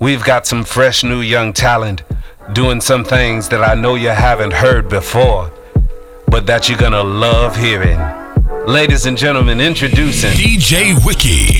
We've 0.00 0.22
got 0.22 0.46
some 0.46 0.62
fresh 0.62 1.02
new 1.02 1.20
young 1.22 1.52
talent 1.52 2.04
doing 2.52 2.80
some 2.80 3.02
things 3.02 3.48
that 3.48 3.64
I 3.64 3.74
know 3.74 3.96
you 3.96 4.10
haven't 4.10 4.52
heard 4.52 4.88
before, 4.88 5.50
but 6.28 6.46
that 6.46 6.68
you're 6.68 6.78
gonna 6.78 7.02
love 7.02 7.56
hearing. 7.56 7.98
Ladies 8.64 9.06
and 9.06 9.18
gentlemen, 9.18 9.60
introducing 9.60 10.30
DJ 10.30 10.94
Wiki. 11.04 11.58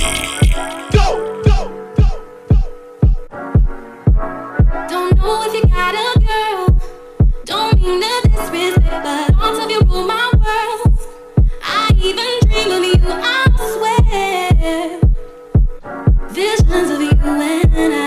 Visions 16.31 16.91
of 16.91 17.01
you 17.01 17.11
and 17.11 17.95
I. 17.95 17.98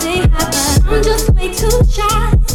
say 0.00 0.20
hi, 0.20 0.78
but 0.84 0.92
I'm 0.92 1.02
just 1.02 1.30
way 1.34 1.52
too 1.52 1.84
shy. 1.90 2.45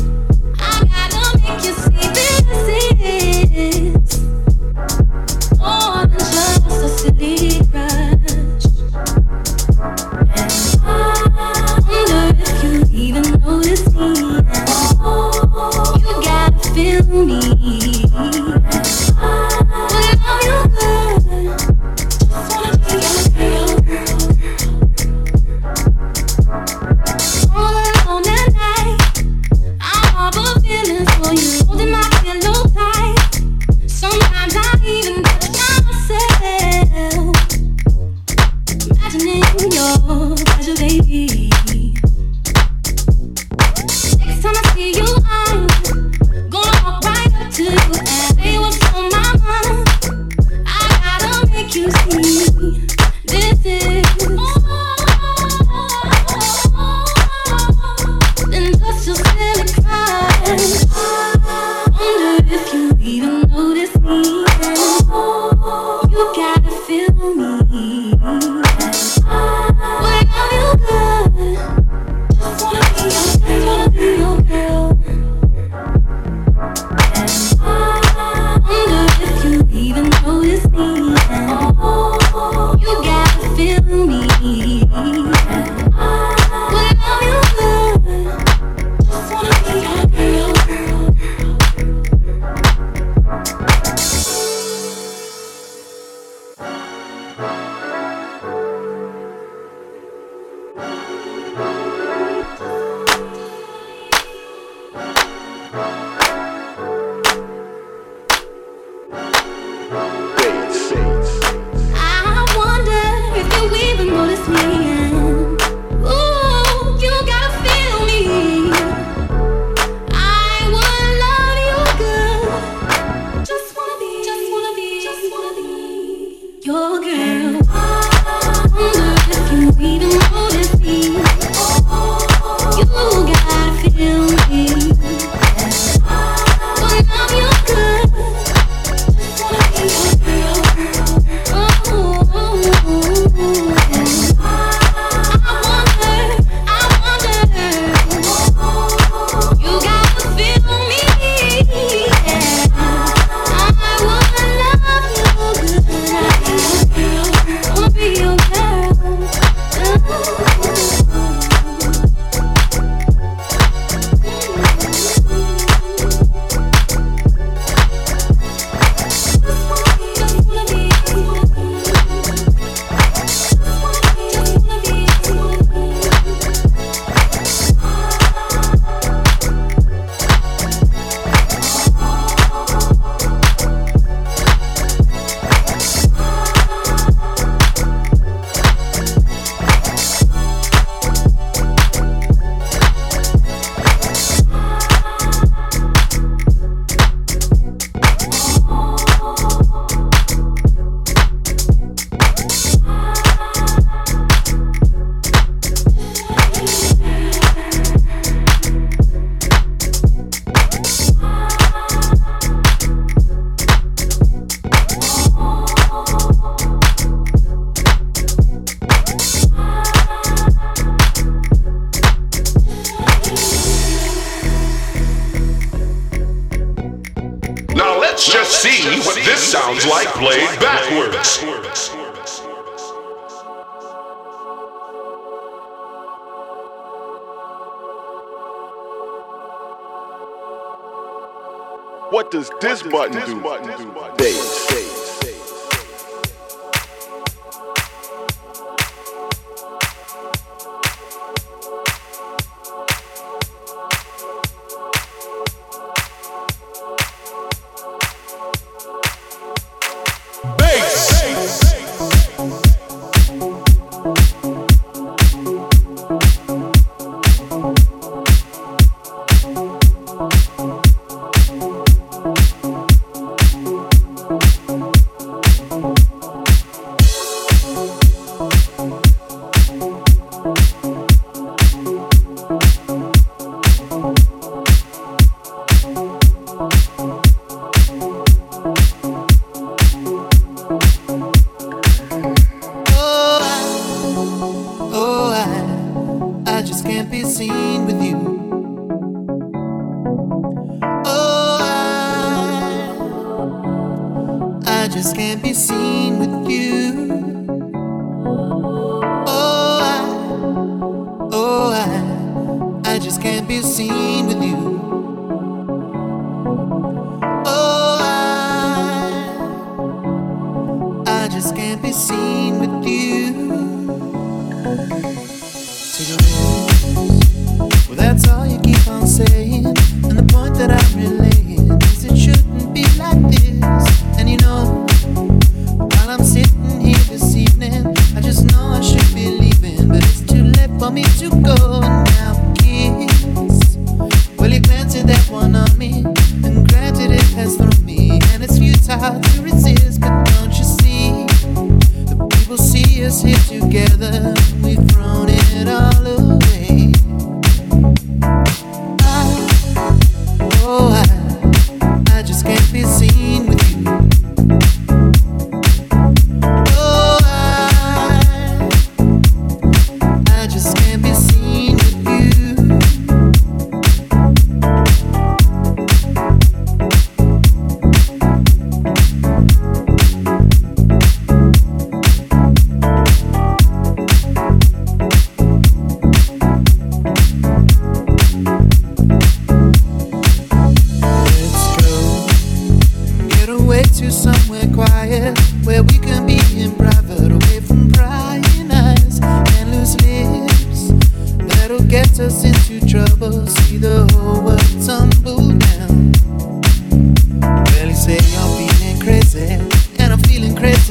notice 114.21 114.47
me. 114.49 114.90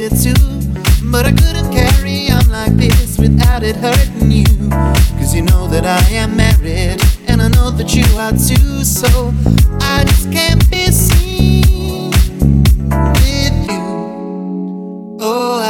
it 0.01 0.11
too. 0.17 0.35
But 1.11 1.27
I 1.27 1.33
couldn't 1.33 1.71
carry 1.73 2.31
on 2.31 2.49
like 2.49 2.75
this 2.77 3.19
without 3.19 3.63
it 3.63 3.77
hurting 3.77 4.31
you. 4.31 4.47
Cause 5.19 5.35
you 5.35 5.43
know 5.43 5.67
that 5.69 5.85
I 5.85 6.01
am 6.15 6.37
married, 6.37 7.03
and 7.29 7.43
I 7.43 7.49
know 7.49 7.71
that 7.71 7.95
you 7.95 8.05
are 8.17 8.33
too. 8.33 8.85
So 8.85 9.35
I 9.81 10.05
just 10.07 10.33
can't 10.33 10.69
be 10.71 10.87
seen 10.87 12.11
with 13.21 13.71
you. 13.71 15.19
Oh, 15.21 15.61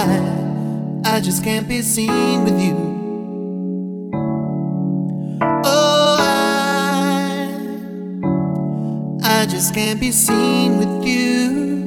I, 1.05 1.17
I 1.17 1.21
just 1.21 1.43
can't 1.43 1.67
be 1.67 1.83
seen 1.83 2.45
with 2.45 2.61
you. 2.61 2.77
Oh, 5.65 6.17
I, 6.21 7.57
I 9.43 9.47
just 9.47 9.75
can't 9.75 9.99
be 9.99 10.13
seen 10.13 10.79
with 10.79 11.05
you. 11.05 11.80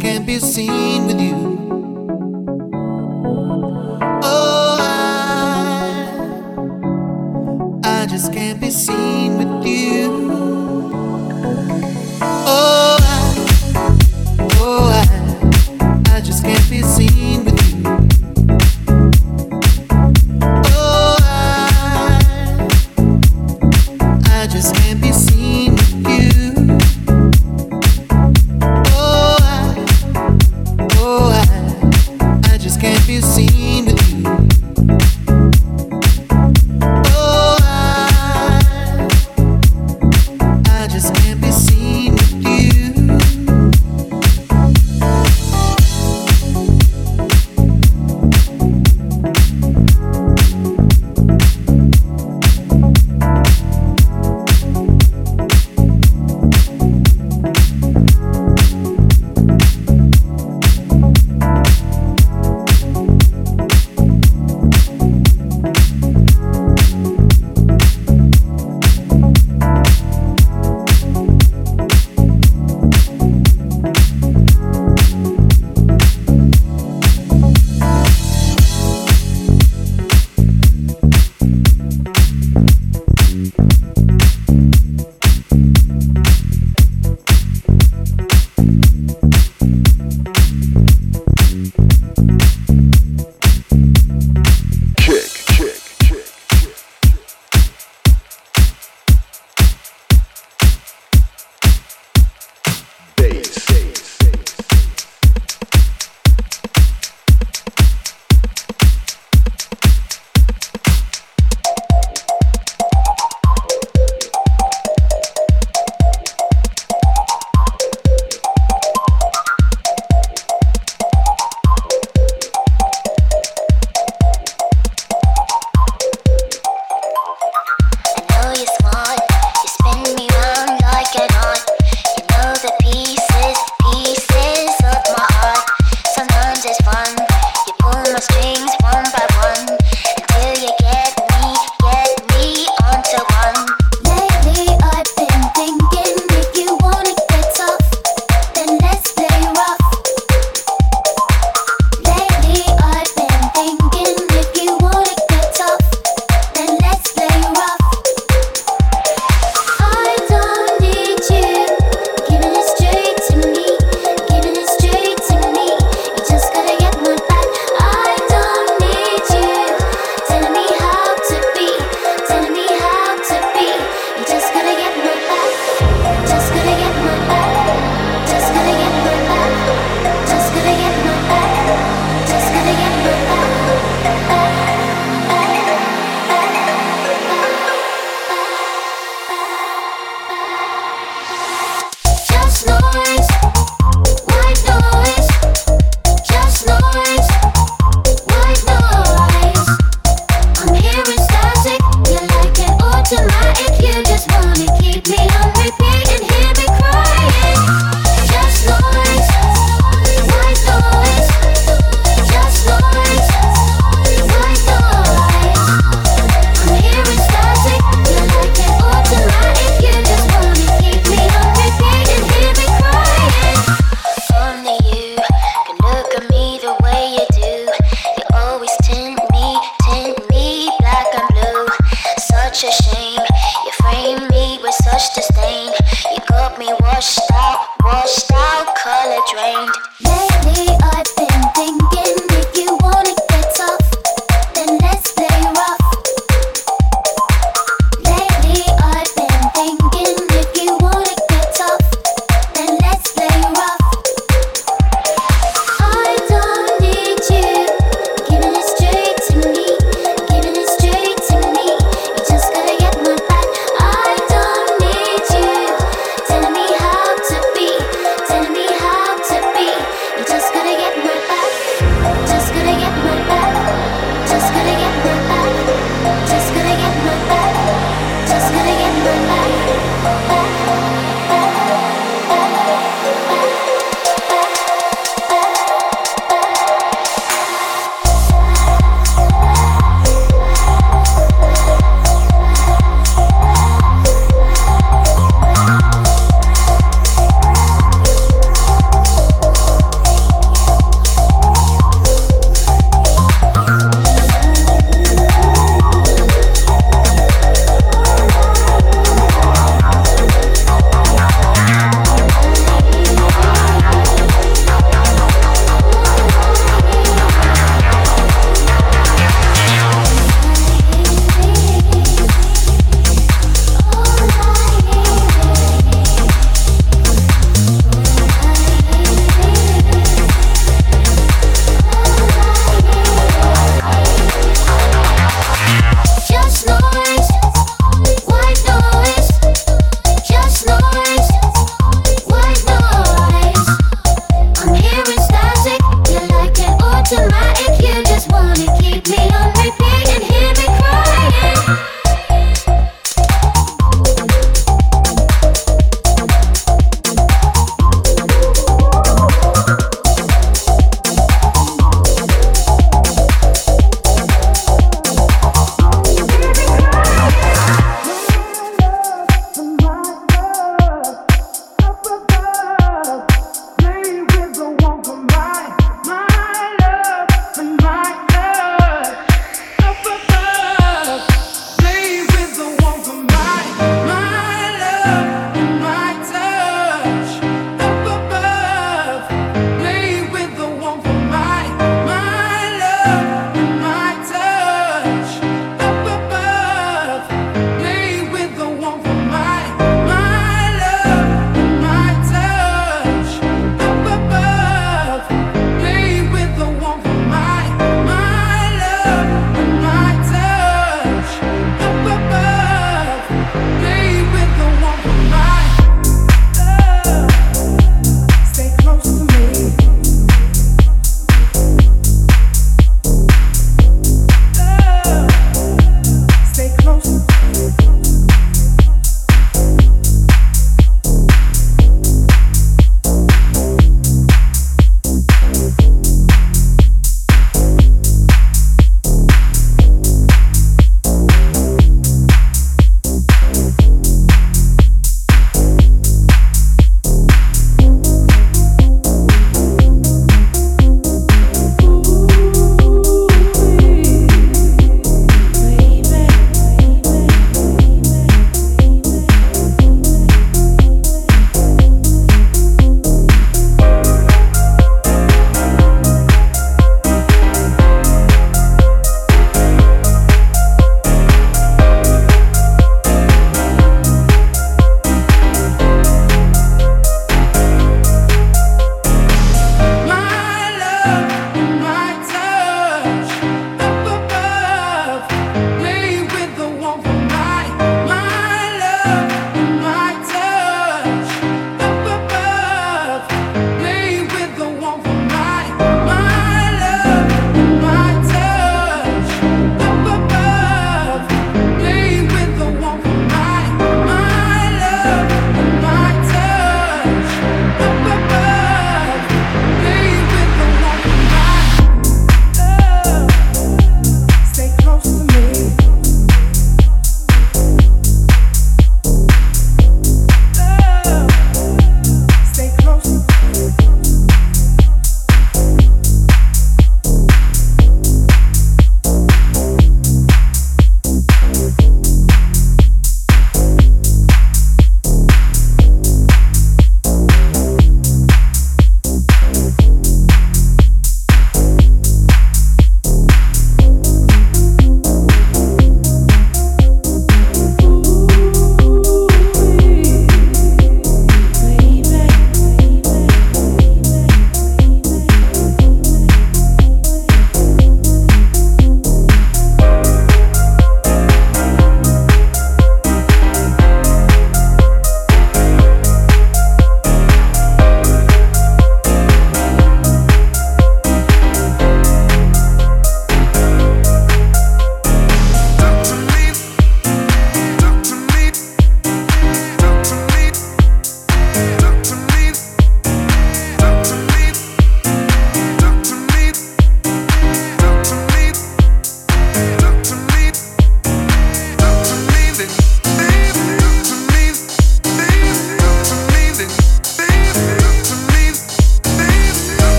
can't 0.00 0.24
be 0.24 0.38
seen 0.38 1.06
with 1.06 1.20
you. 1.20 1.59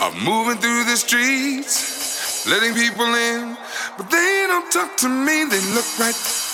Of 0.00 0.14
moving 0.22 0.58
through 0.58 0.84
the 0.84 0.96
streets, 0.96 2.46
letting 2.46 2.74
people 2.74 3.06
in, 3.06 3.56
but 3.96 4.10
they 4.10 4.44
don't 4.48 4.70
talk 4.72 4.96
to 4.98 5.08
me. 5.08 5.44
They 5.44 5.60
look 5.74 5.86
right 5.98 6.45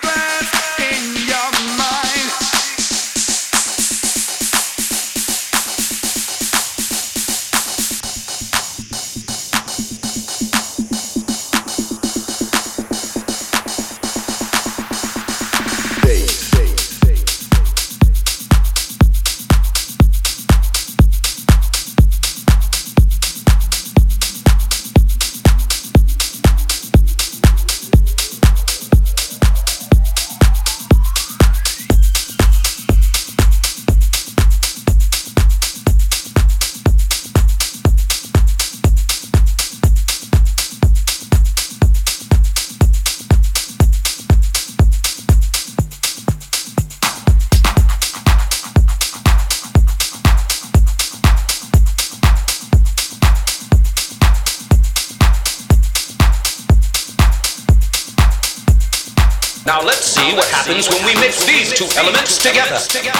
Graceland. 0.00 0.33
Elements 62.46 62.88
together. 62.88 63.13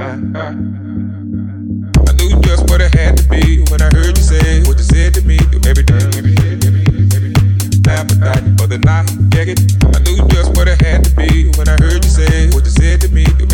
I 0.00 0.16
knew 2.16 2.32
just 2.40 2.64
what 2.70 2.80
it 2.80 2.94
had 2.94 3.18
to 3.18 3.24
be 3.28 3.60
when 3.70 3.82
I 3.82 3.90
heard 3.92 4.16
you 4.16 4.22
say 4.22 4.62
what 4.64 4.78
you 4.78 4.84
said 4.84 5.12
to 5.14 5.20
me 5.22 5.36
Every 5.68 5.82
day, 5.84 5.98
every 6.16 6.32
day. 6.32 6.56
The 7.84 8.80
night. 8.80 9.04
I 9.92 9.98
knew 10.00 10.16
just 10.28 10.56
what 10.56 10.68
it 10.68 10.80
had 10.80 11.04
to 11.04 11.10
be 11.16 11.50
when 11.58 11.68
I 11.68 11.76
heard 11.82 12.02
you 12.04 12.10
say 12.10 12.48
what 12.50 12.64
you 12.64 12.70
said 12.70 13.00
to 13.02 13.08
me 13.10 13.24
the 13.24 13.44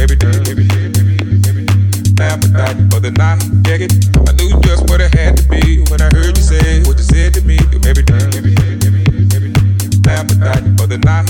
night. 3.11 3.43
I 4.29 4.33
knew 4.33 4.61
just 4.63 4.89
what 4.89 5.01
it 5.01 5.13
had 5.15 5.37
to 5.37 5.43
be 5.49 5.83
when 5.91 6.01
I 6.01 6.09
heard 6.15 6.37
you 6.37 6.43
say 6.43 6.83
what 6.85 6.99
you 6.99 7.05
said 7.05 7.35
to 7.35 7.41
me 7.43 7.59
the 10.87 10.99
night. 11.05 11.27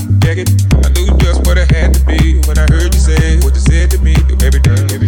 I 0.85 0.89
knew 0.93 1.09
just 1.19 1.47
what 1.47 1.57
it 1.59 1.71
had 1.73 1.95
to 1.95 2.01
be 2.05 2.41
when 2.47 2.59
I 2.59 2.67
heard 2.71 2.93
you 2.95 3.01
say 3.01 3.39
what 3.41 3.55
you 3.55 3.61
said 3.61 3.91
to 3.93 3.99
me 3.99 4.15
every 4.43 4.61
day. 4.61 5.06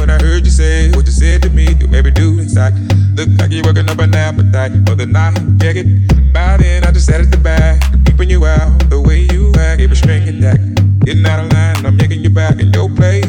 What 0.00 0.08
I 0.08 0.14
heard 0.14 0.46
you 0.46 0.50
say, 0.50 0.88
what 0.92 1.04
you 1.04 1.12
said 1.12 1.42
to 1.42 1.50
me, 1.50 1.74
do 1.74 1.86
every 1.94 2.10
do 2.10 2.38
exact. 2.40 2.89
Look 3.20 3.38
like 3.38 3.52
you're 3.52 3.62
working 3.64 3.86
up 3.90 3.98
an 3.98 4.14
appetite 4.14 4.72
for 4.88 4.94
the 4.94 5.04
night. 5.04 5.36
Get 5.58 5.76
it? 5.76 6.32
By 6.32 6.56
then, 6.56 6.84
I 6.84 6.90
just 6.90 7.10
added 7.10 7.30
the 7.30 7.36
back, 7.36 7.82
Keeping 8.06 8.30
you 8.30 8.46
out 8.46 8.88
the 8.88 8.98
way 8.98 9.28
you 9.30 9.52
act. 9.58 9.78
Keep 9.78 9.90
a 9.90 9.94
string 9.94 10.22
attack. 10.26 10.58
Getting 11.04 11.26
out 11.26 11.44
of 11.44 11.52
line, 11.52 11.84
I'm 11.84 11.96
making 11.98 12.20
you 12.20 12.30
back 12.30 12.58
in 12.58 12.72
your 12.72 12.88
place. 12.88 13.26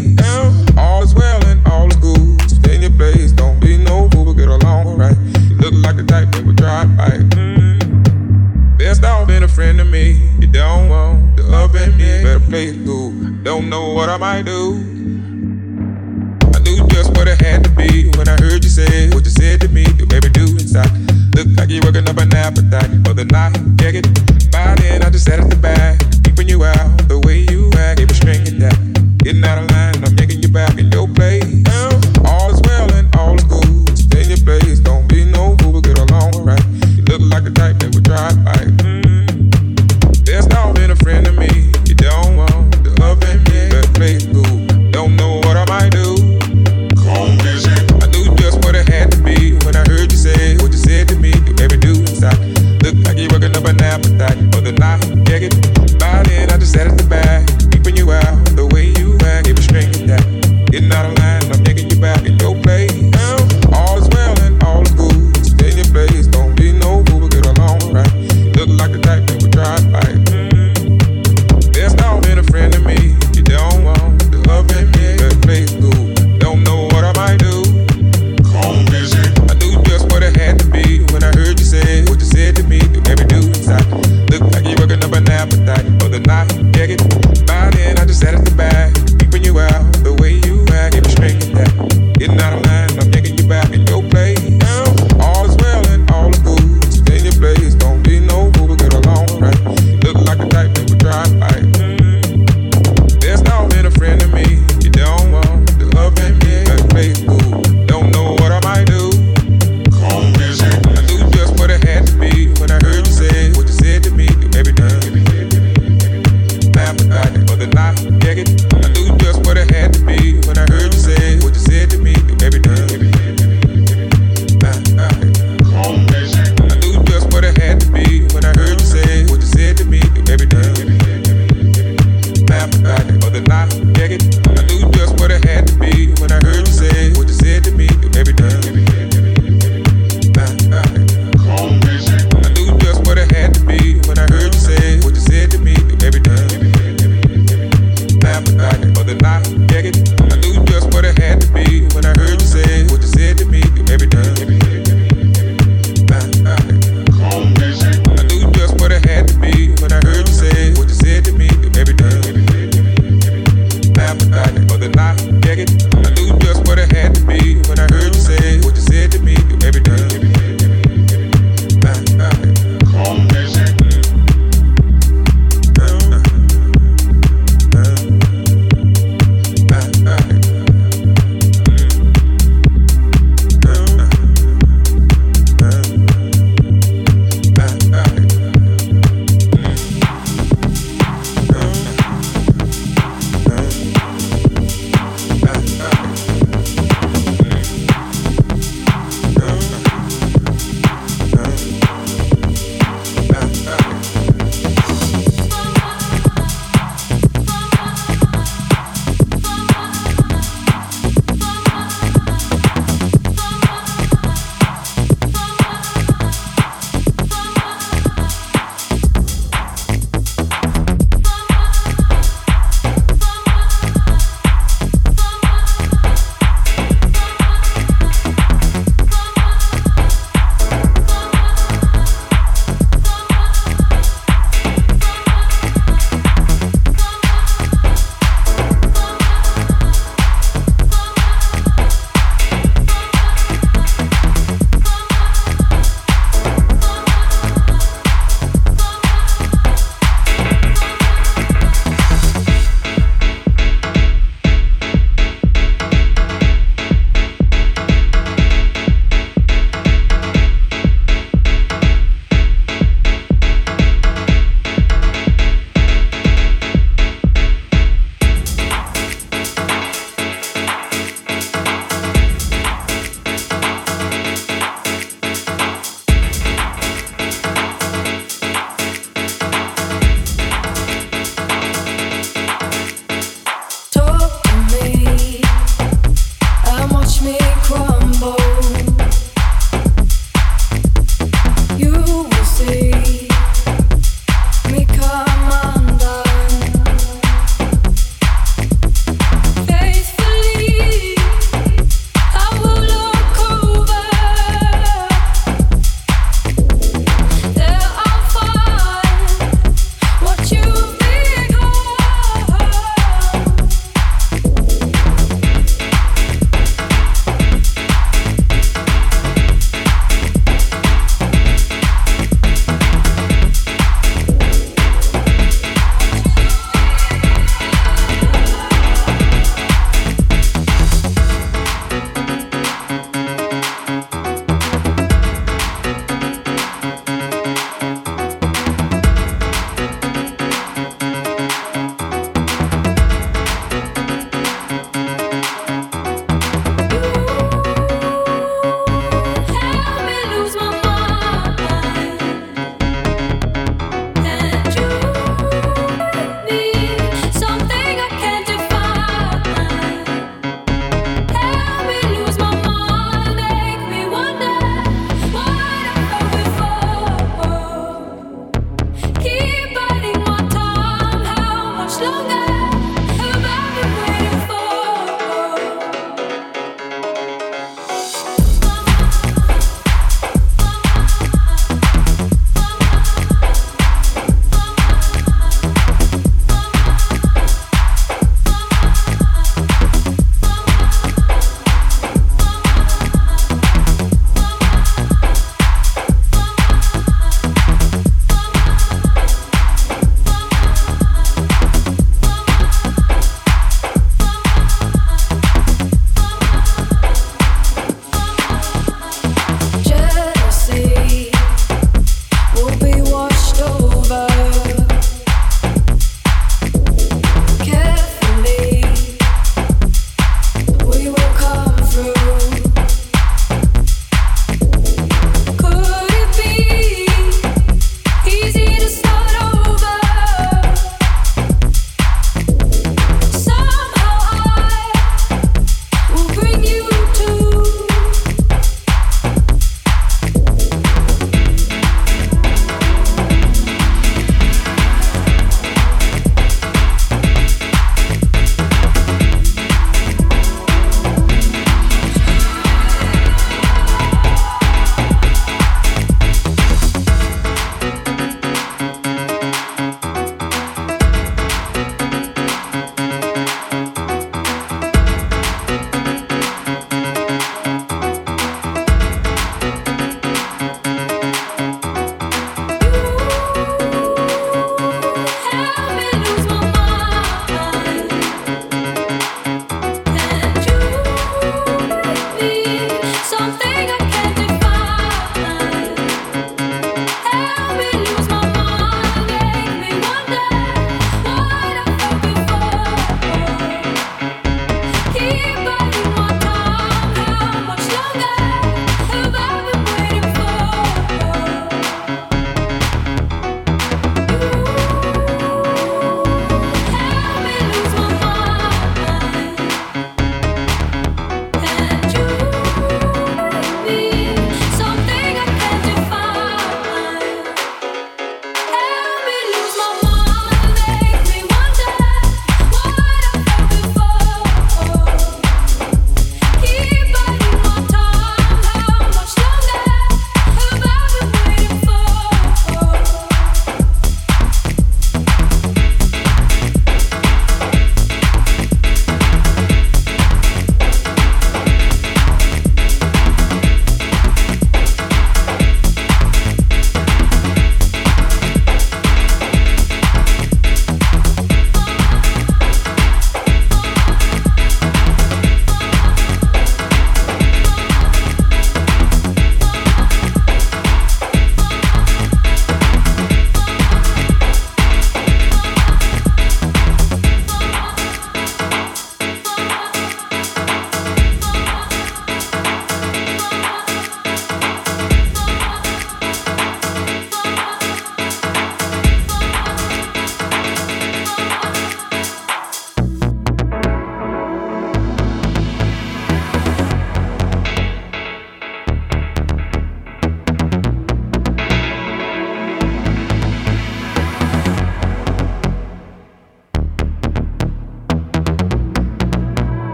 All 0.77 1.03
is 1.03 1.13
well 1.13 1.45
and 1.45 1.59
all 1.67 1.89
is 1.89 1.97
good. 1.97 2.39
Stay 2.49 2.75
in 2.75 2.83
your 2.83 2.91
place. 2.91 3.33
Don't 3.33 3.59
be 3.59 3.75
no 3.75 4.07
fool, 4.11 4.23
but 4.23 4.39
get 4.39 4.47
along 4.47 4.87
alright. 4.87 5.17
You 5.49 5.57
look 5.57 5.73
like 5.83 5.97
the 5.97 6.05
type 6.07 6.31
that 6.31 6.45
would 6.45 6.55
drive 6.55 6.95
by. 6.95 7.09
Mm. 7.35 8.77
Best 8.77 9.03
off 9.03 9.27
been 9.27 9.43
a 9.43 9.47
friend 9.49 9.77
to 9.79 9.83
me. 9.83 10.11
You 10.39 10.47
don't 10.47 10.87
want 10.87 11.35
to 11.35 11.43
up 11.51 11.75
and 11.75 11.97
me. 11.97 12.23
Better 12.23 12.39
play 12.39 12.67
it 12.67 12.85
cool. 12.85 13.11
Don't 13.43 13.69
know 13.69 13.91
what 13.91 14.07
I 14.07 14.15
might 14.15 14.45
do. 14.45 15.00
when 18.21 18.29
I 18.29 18.39
heard 18.39 18.63
you 18.63 18.69
say 18.69 19.09
what 19.09 19.25
you 19.25 19.31
said 19.31 19.59
to 19.61 19.67
me. 19.69 19.81
You 19.97 20.05
made 20.05 20.21
me 20.21 20.29
do 20.29 20.45
inside. 20.61 20.93
Look 21.33 21.47
like 21.57 21.69
you're 21.71 21.81
working 21.81 22.07
up 22.07 22.17
an 22.17 22.31
appetite 22.35 22.91
for 23.03 23.15
the 23.17 23.25
night. 23.25 23.57
Yeah, 23.81 23.97
get 23.97 24.05
it. 24.05 24.51
By 24.51 24.75
then, 24.75 25.01
I 25.01 25.09
just 25.09 25.25
sat 25.25 25.39
at 25.39 25.49
the 25.49 25.55
back, 25.55 25.97
keeping 26.23 26.47
you 26.47 26.63
out 26.63 27.09
the 27.09 27.17
way 27.17 27.47
you 27.49 27.71
act. 27.81 27.99
It 27.99 28.07
was 28.07 28.17
stringing 28.17 28.59
that. 28.59 28.77
Getting 29.25 29.43
out 29.43 29.57
of 29.57 29.71
line, 29.71 30.05
I'm 30.05 30.13
making 30.13 30.43
you 30.43 30.49
back 30.49 30.77
in 30.77 30.91
your 30.91 31.07
place. 31.07 31.65
Um, 31.73 31.97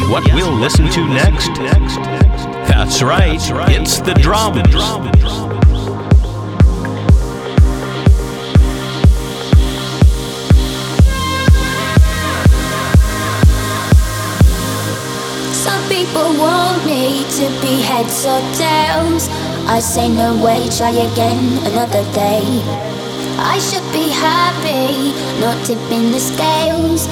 guess 0.00 0.10
what 0.10 0.34
we'll 0.34 0.52
listen 0.52 0.88
to 0.90 1.06
next? 1.06 1.54
That's 2.68 3.02
right, 3.02 3.40
it's 3.70 4.00
the 4.00 4.14
drums. 4.14 4.58
Some 15.54 15.88
people 15.88 16.38
want 16.38 16.84
me 16.86 17.24
to 17.24 17.48
be 17.60 17.82
heads 17.82 18.24
or 18.24 18.40
tails. 18.56 19.28
I 19.66 19.80
say 19.80 20.08
no 20.08 20.42
way, 20.42 20.68
try 20.76 20.90
again 20.90 21.58
another 21.66 22.04
day. 22.12 22.62
I 23.42 23.58
should 23.58 23.92
be 23.92 24.08
happy, 24.10 25.12
not 25.40 25.64
tipping 25.64 26.12
the 26.12 26.20
scales 26.20 27.08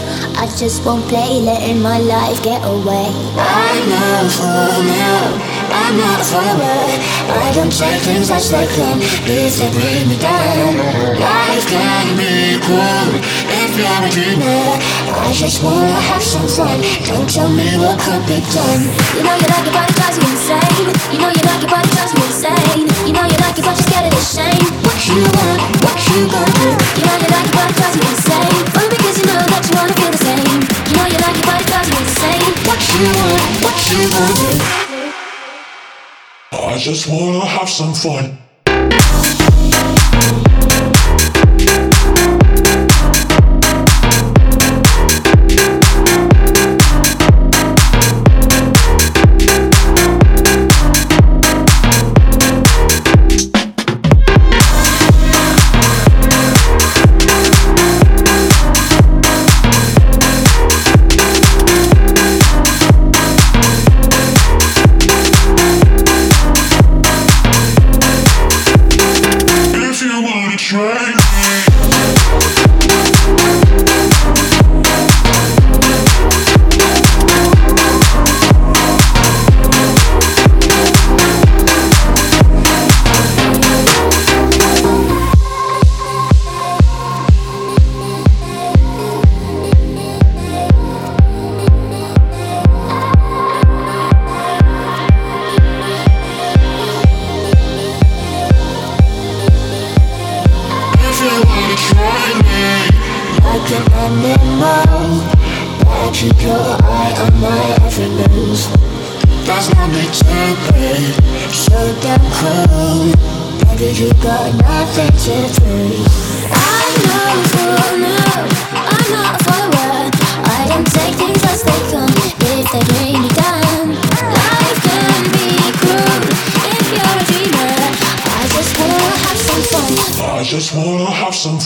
just 0.46 0.84
won't 0.84 1.06
play, 1.08 1.40
letting 1.40 1.82
my 1.82 1.98
life 1.98 2.42
get 2.44 2.62
away. 2.64 3.10
I'm 3.36 3.88
not 3.88 4.30
for 4.30 4.82
now, 4.86 5.57
I'm 5.68 5.96
not 5.96 6.24
forward. 6.24 6.98
I 7.28 7.52
don't 7.52 7.72
take 7.72 8.00
things 8.00 8.30
as 8.30 8.50
they 8.50 8.66
come, 8.72 9.00
if 9.28 9.60
they 9.60 9.68
bring 9.68 10.08
me 10.08 10.16
down. 10.16 10.80
Life 11.20 11.64
can 11.68 12.16
be 12.16 12.56
cool 12.64 13.08
if 13.52 13.70
you're 13.76 14.00
a 14.00 14.08
dreamer. 14.08 14.64
I 15.12 15.32
just 15.32 15.62
wanna 15.62 15.92
have 16.08 16.22
some 16.22 16.48
fun. 16.48 16.80
Don't 17.04 17.28
tell 17.28 17.52
me 17.52 17.68
what 17.76 18.00
could 18.00 18.24
be 18.24 18.40
done. 18.48 18.82
You 19.12 19.22
know 19.24 19.36
you 19.36 19.48
like 19.52 19.68
it, 19.68 19.74
but 19.76 19.84
it 19.88 19.96
drives 19.96 20.16
me 20.16 20.28
insane. 20.32 20.88
You 21.12 21.18
know 21.20 21.32
you 21.36 21.44
like 21.44 21.62
it, 21.64 21.70
but 21.70 21.84
it 21.84 21.92
drives 21.92 22.12
me 22.16 22.22
insane. 22.24 22.86
You 23.04 23.12
know 23.12 23.26
you 23.28 23.38
like 23.44 23.58
it, 23.60 23.64
but 23.64 23.76
you're 23.76 23.88
scared 23.92 24.08
of 24.08 24.14
the 24.16 24.24
shame. 24.24 24.64
What 24.88 24.98
you 25.04 25.20
want, 25.20 25.60
what 25.84 25.98
you 26.08 26.20
gonna 26.32 26.48
do? 26.64 26.68
You 26.96 27.04
know 27.04 27.16
you 27.20 27.28
like 27.28 27.48
it, 27.48 27.52
but 27.52 27.68
it 27.68 27.76
drives 27.76 27.96
me 28.00 28.06
insane. 28.08 28.56
Only 28.72 28.88
because 28.96 29.16
you 29.20 29.26
know 29.28 29.36
that 29.36 29.62
you 29.68 29.72
wanna 29.76 29.94
feel 30.00 30.12
the 30.16 30.20
same 30.24 30.60
You 30.88 30.94
know 30.96 31.06
you 31.12 31.18
like 31.20 31.36
it, 31.36 31.44
but 31.44 31.60
it 31.60 31.66
drives 31.68 31.88
me 31.92 31.98
insane. 32.00 32.52
What 32.64 32.80
you 32.88 33.04
want, 33.04 33.44
what 33.60 33.76
you 33.92 34.00
want 34.16 34.38
do? 34.40 34.87
I 36.78 36.80
just 36.80 37.08
wanna 37.08 37.44
have 37.44 37.68
some 37.68 37.92
fun. 37.92 38.38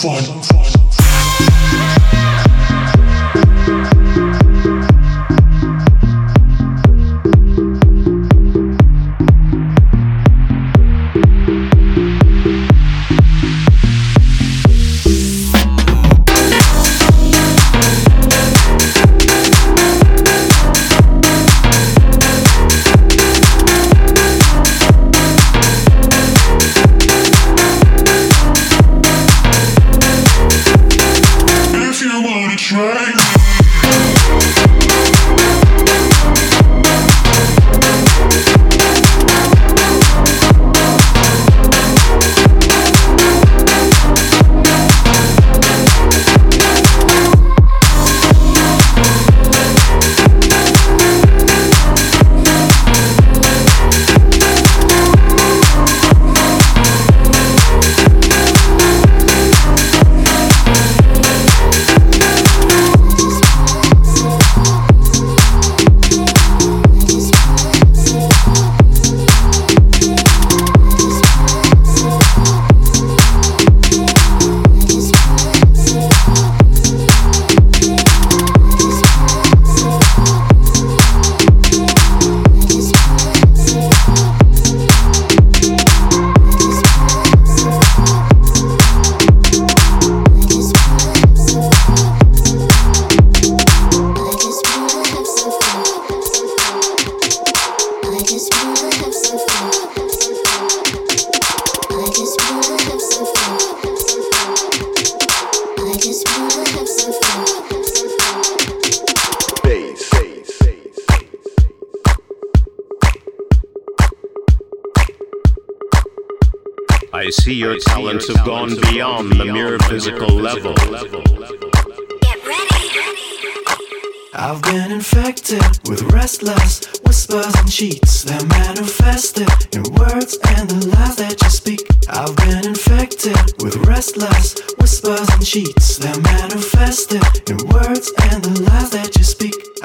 fun. 0.03 0.52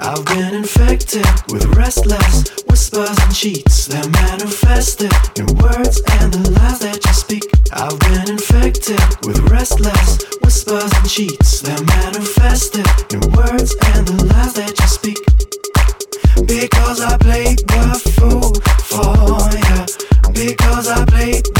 I've 0.07 0.23
been 0.23 0.55
infected 0.55 1.27
with 1.51 1.65
restless 1.75 2.63
whispers 2.69 3.17
and 3.19 3.35
cheats 3.35 3.87
that 3.87 4.07
manifested 4.23 5.11
in 5.35 5.47
words 5.59 5.99
and 6.21 6.31
the 6.31 6.51
lies 6.51 6.79
that 6.79 7.03
you 7.03 7.11
speak. 7.11 7.43
I've 7.73 7.99
been 7.99 8.31
infected 8.31 9.03
with 9.27 9.37
restless 9.51 10.23
whispers 10.39 10.93
and 10.95 11.09
cheats 11.09 11.59
that 11.59 11.83
manifested 11.99 12.87
in 13.11 13.19
words 13.35 13.75
and 13.95 14.07
the 14.07 14.31
lies 14.31 14.53
that 14.53 14.79
you 14.79 14.87
speak. 14.87 15.19
Because 16.47 17.01
I 17.01 17.17
played 17.17 17.59
the 17.67 17.99
fool 18.15 18.55
for 18.87 19.43
you. 19.59 19.83
Because 20.31 20.87
I 20.87 21.03
played 21.03 21.56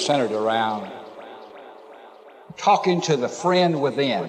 centered 0.00 0.32
around 0.32 0.90
talking 2.56 3.00
to 3.02 3.16
the 3.16 3.28
friend 3.28 3.80
within. 3.80 4.28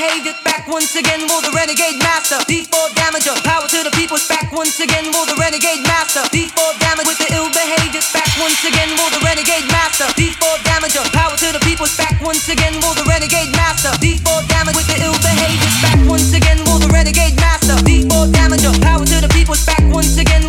Back 0.00 0.64
once 0.64 0.96
again 0.96 1.28
for 1.28 1.44
the 1.44 1.52
renegade 1.52 2.00
master. 2.00 2.40
D4 2.48 2.72
damager, 2.96 3.36
power 3.44 3.68
to 3.68 3.84
the 3.84 3.92
people. 3.92 4.16
Back 4.32 4.48
once 4.48 4.80
again 4.80 5.12
for 5.12 5.28
the 5.28 5.36
renegade 5.36 5.84
master. 5.84 6.24
D4 6.32 6.56
damage 6.80 7.04
with 7.04 7.20
the 7.20 7.28
ill 7.36 7.52
behavior. 7.52 8.00
Back 8.16 8.32
once 8.40 8.64
again 8.64 8.96
for 8.96 9.12
the 9.12 9.20
renegade 9.20 9.68
master. 9.68 10.08
D4 10.16 10.56
damager, 10.64 11.04
power 11.12 11.36
to 11.36 11.52
the 11.52 11.60
people. 11.68 11.84
Back 12.00 12.16
once 12.24 12.48
again 12.48 12.80
for 12.80 12.96
the 12.96 13.04
renegade 13.04 13.52
master. 13.52 13.92
D4 14.00 14.48
damage 14.48 14.80
with 14.80 14.88
the 14.88 15.04
ill 15.04 15.20
behavior. 15.20 15.68
Back 15.84 16.00
once 16.08 16.32
again 16.32 16.64
for 16.64 16.80
the 16.80 16.88
renegade 16.88 17.36
master. 17.36 17.76
D4 17.84 18.32
damager, 18.32 18.72
power 18.80 19.04
to 19.04 19.20
the 19.20 19.28
people. 19.36 19.56
Back 19.68 19.84
once 19.92 20.16
again 20.16 20.48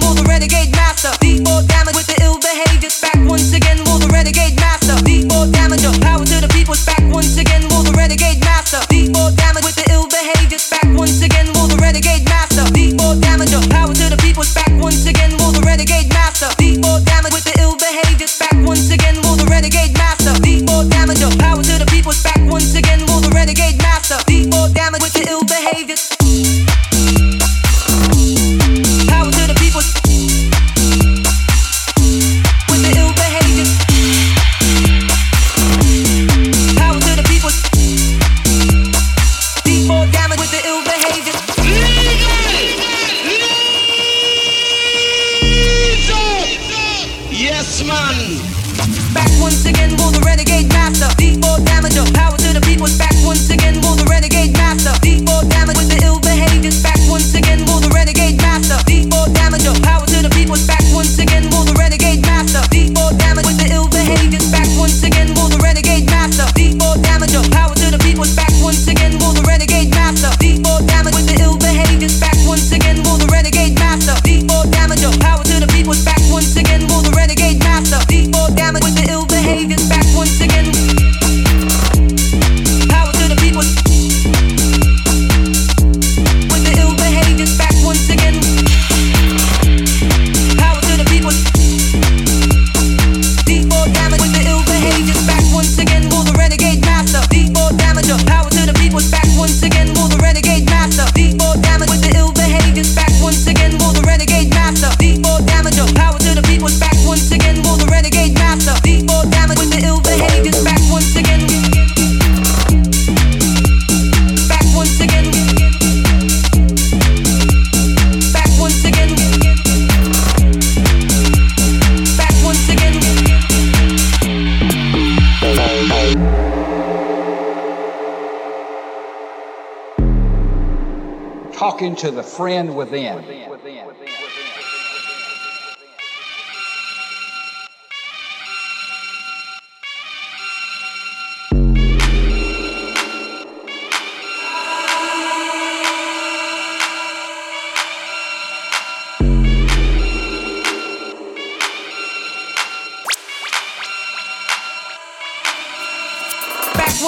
to 132.01 132.09
the 132.09 132.23
friend 132.23 132.75
within. 132.75 133.60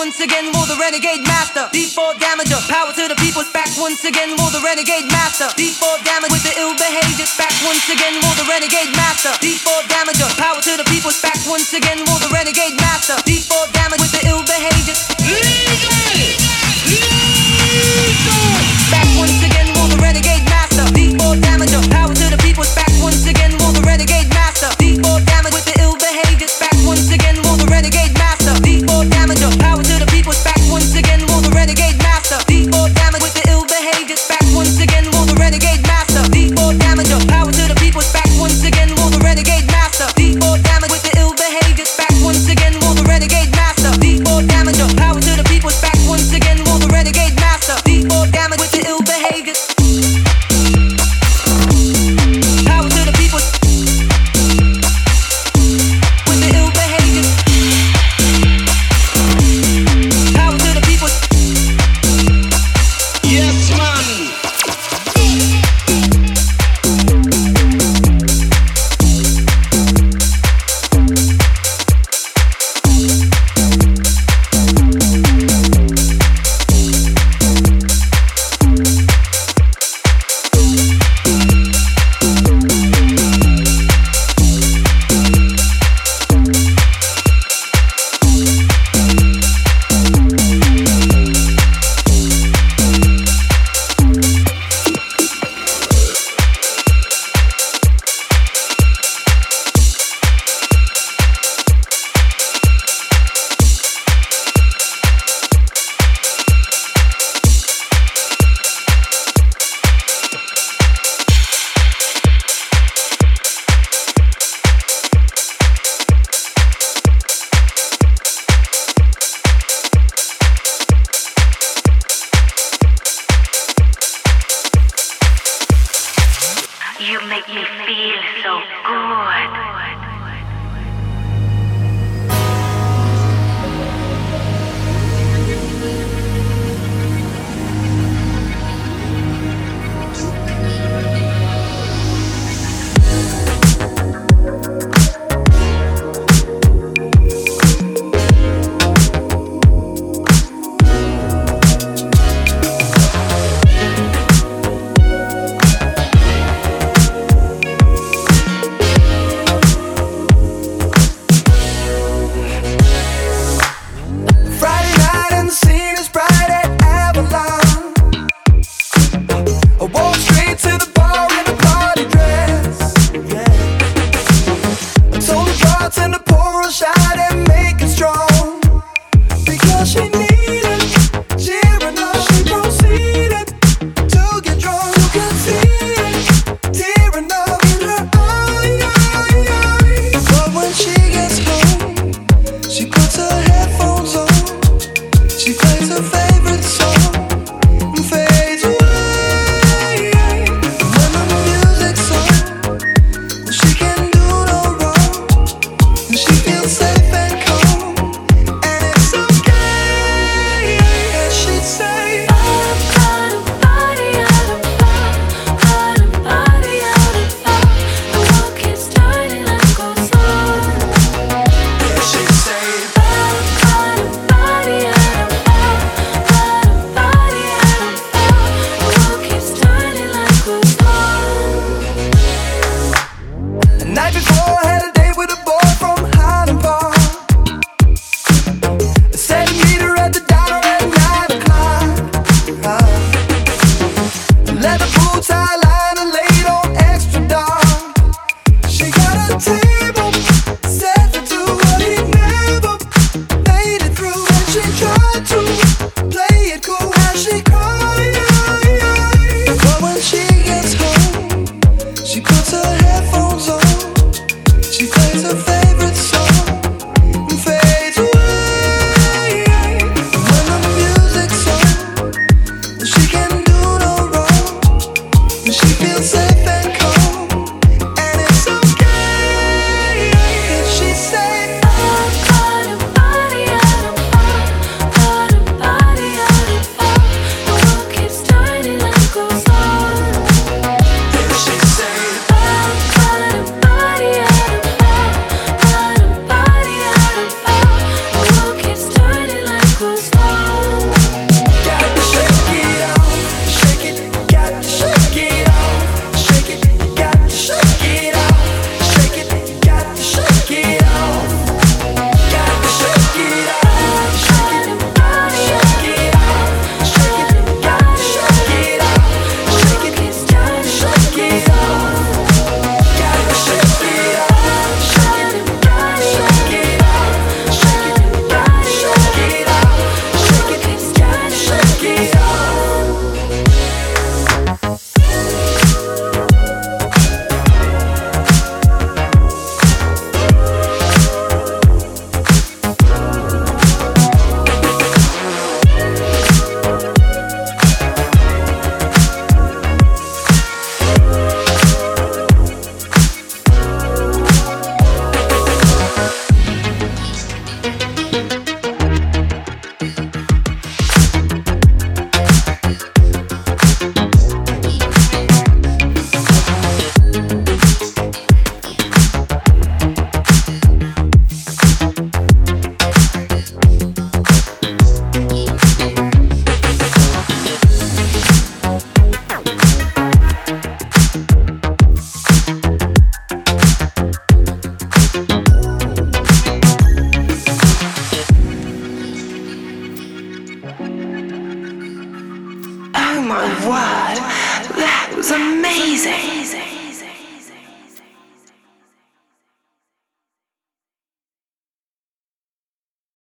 Once 0.03 0.19
again 0.19 0.51
for 0.51 0.67
the 0.67 0.75
renegade 0.75 1.23
master. 1.23 1.63
D4 1.71 2.19
damager, 2.19 2.59
power 2.67 2.91
to 2.91 3.07
the 3.07 3.15
people. 3.23 3.41
Back 3.55 3.71
once 3.79 4.03
again 4.03 4.35
for 4.35 4.51
the 4.51 4.59
renegade 4.59 5.07
master. 5.07 5.47
D4 5.55 6.03
damage 6.03 6.27
with 6.27 6.43
the 6.43 6.51
ill 6.59 6.75
behavior. 6.75 7.23
Back 7.39 7.55
once 7.63 7.87
again 7.87 8.19
for 8.19 8.35
the 8.35 8.43
renegade 8.43 8.91
master. 8.99 9.31
D4 9.39 9.87
damager, 9.87 10.27
power 10.35 10.59
to 10.59 10.75
the 10.75 10.83
people. 10.91 11.11
Back 11.23 11.39
once 11.47 11.71
again 11.71 12.03
for 12.03 12.19
the 12.19 12.27
renegade 12.35 12.75
master. 12.83 13.15
D4 13.23 13.71
damage 13.71 14.01
with 14.03 14.11
the 14.11 14.27
ill 14.27 14.43
behavior. 14.43 15.92